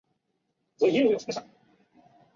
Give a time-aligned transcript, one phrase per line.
[0.77, 1.63] 这动作有人说是源于哈
[1.93, 2.29] 奴曼。